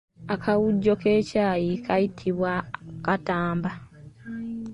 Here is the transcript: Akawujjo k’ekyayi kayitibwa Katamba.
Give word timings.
Akawujjo 0.33 0.93
k’ekyayi 1.01 1.71
kayitibwa 1.85 2.51
Katamba. 3.05 3.71